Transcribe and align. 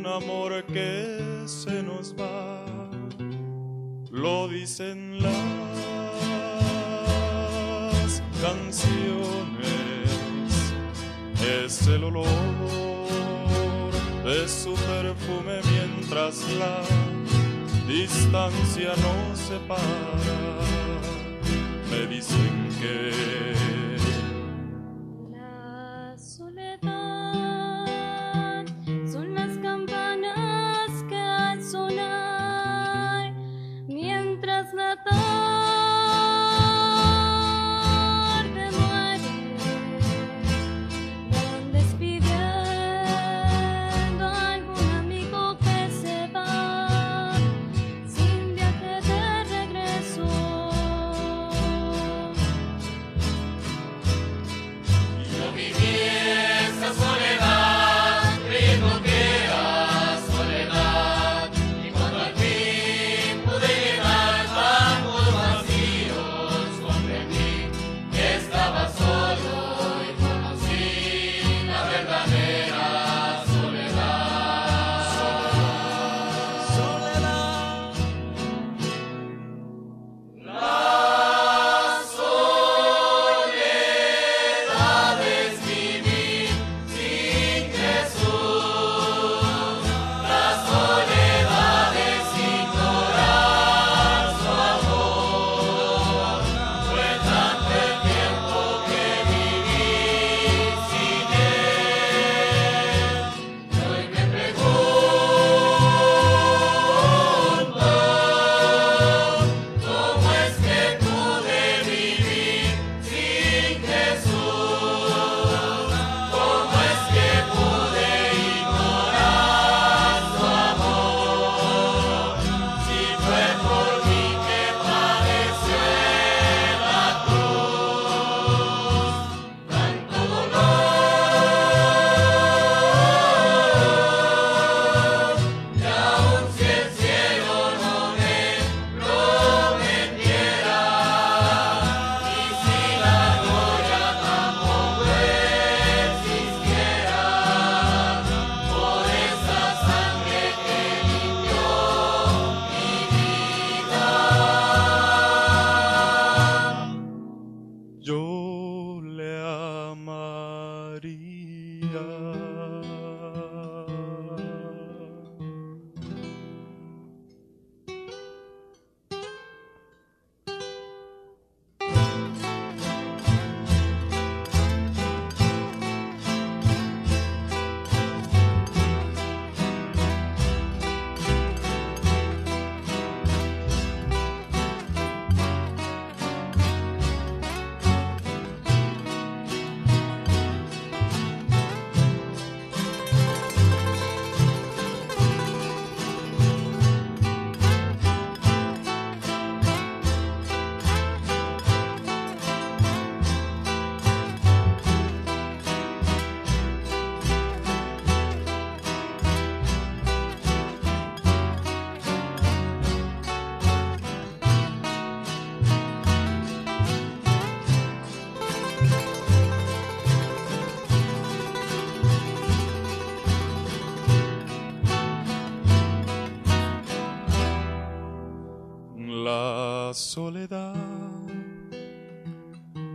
un 0.00 0.06
amor 0.06 0.64
que 0.64 1.18
se 1.46 1.82
nos 1.82 2.14
va, 2.14 2.64
lo 4.10 4.48
dicen 4.48 5.20
las 5.20 5.42
canciones, 8.40 10.08
es 11.42 11.86
el 11.86 12.04
olor 12.04 12.26
de 14.24 14.48
su 14.48 14.72
perfume 14.74 15.60
mientras 15.70 16.50
la 16.58 16.80
distancia 17.86 18.94
nos 19.04 19.38
separa. 19.38 20.60
Me 21.90 22.06
dicen 22.06 22.70
que 22.80 23.89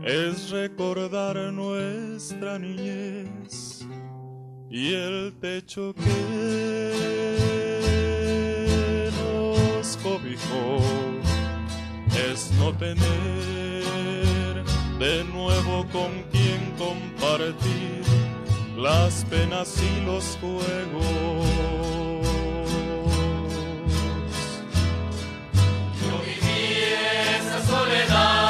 es 0.06 0.52
recordar 0.52 1.36
nuestra 1.52 2.60
niñez 2.60 3.84
y 4.70 4.94
el 4.94 5.36
techo 5.42 5.96
que 5.96 7.12
nos 9.20 9.98
cobijó 9.98 10.80
es 12.30 12.52
no 12.60 12.72
tener 12.78 13.04
de 15.00 15.24
nuevo 15.24 15.88
con 15.92 16.24
quien 16.32 16.72
compartir 16.78 18.04
las 18.78 19.26
penas 19.26 19.76
y 19.82 20.06
los 20.06 20.38
juegos. 20.40 21.66
La 28.08 28.45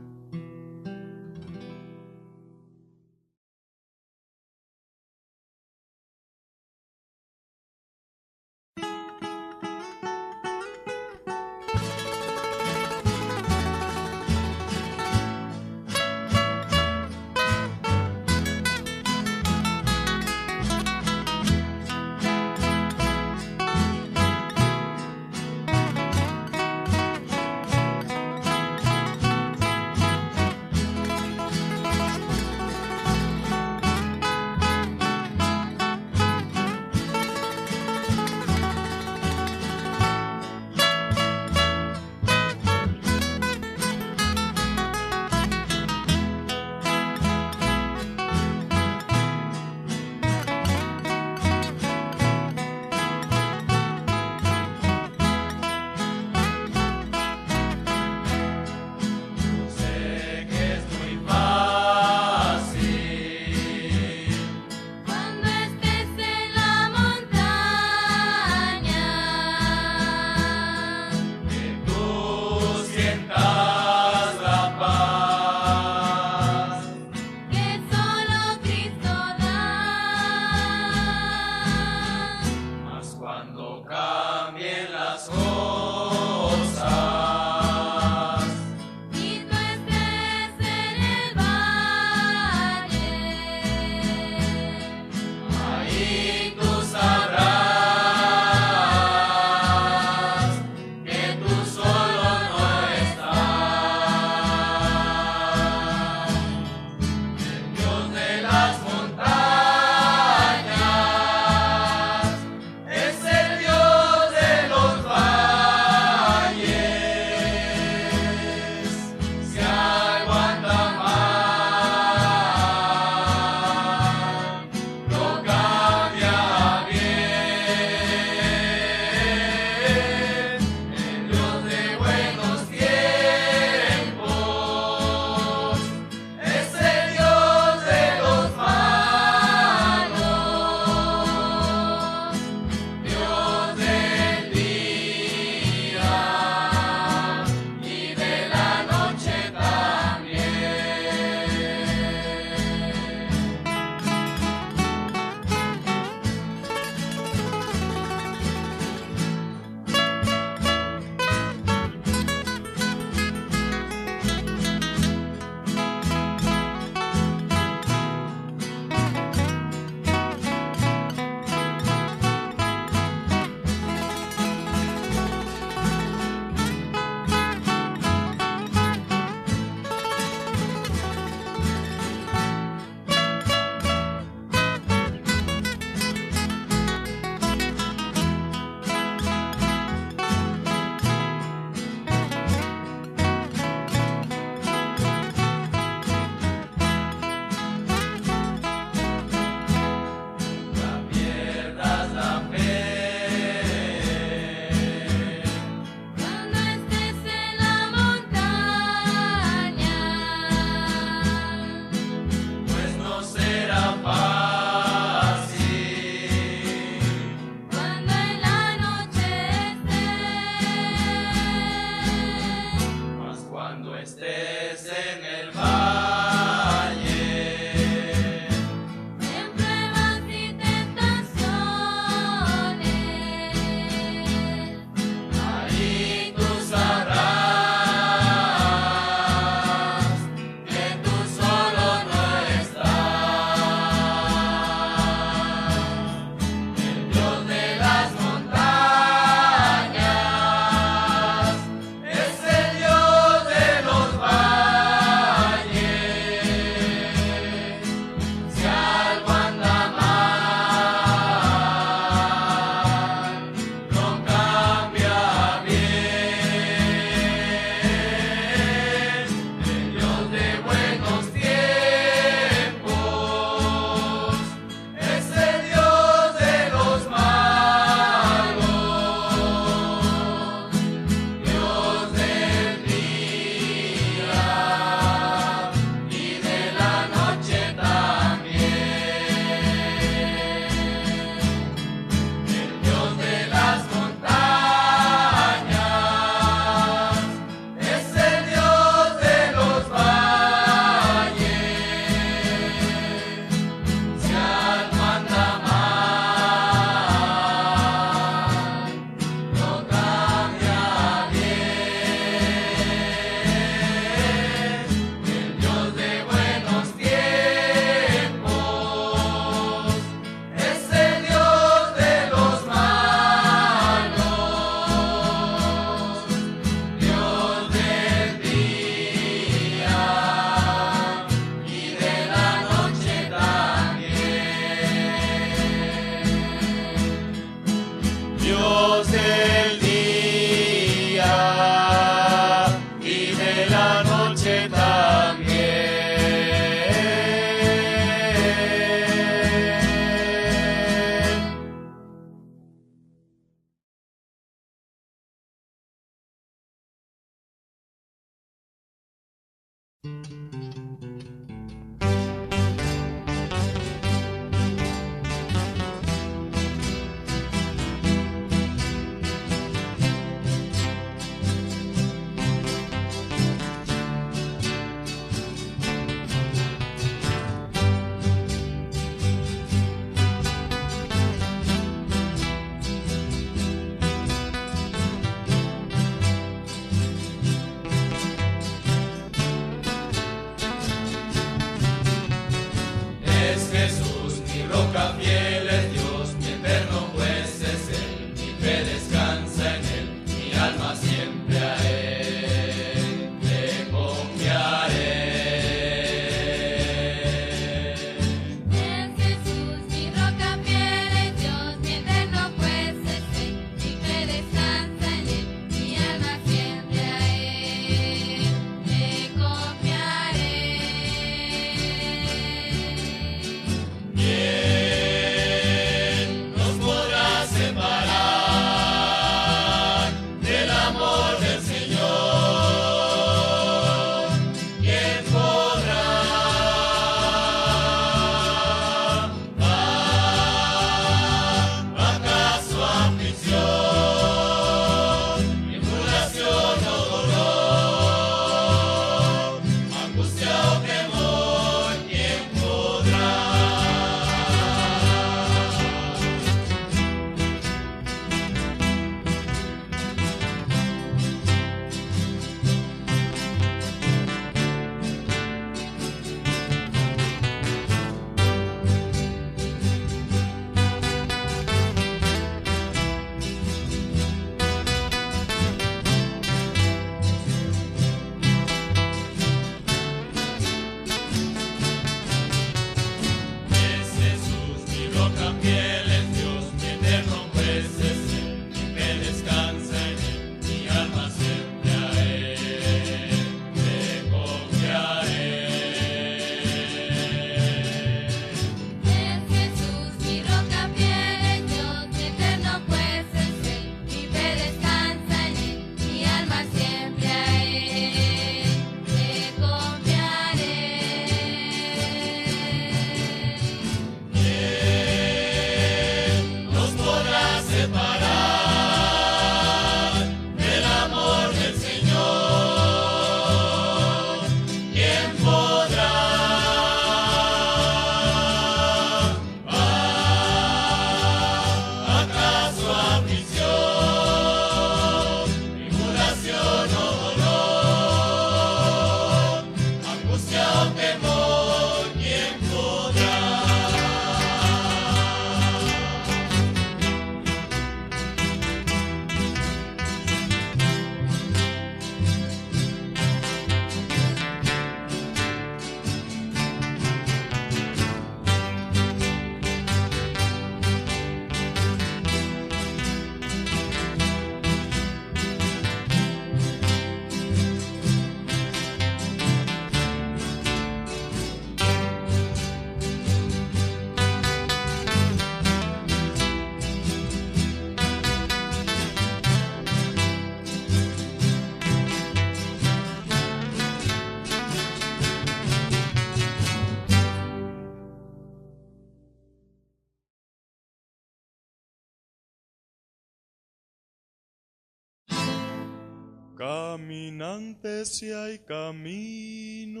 Caminante 596.56 598.06
si 598.06 598.32
hay 598.32 598.58
camino. 598.60 600.00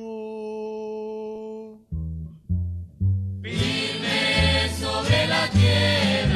Firme 3.42 4.70
sobre 4.80 5.26
la 5.26 5.50
tierra. 5.50 6.35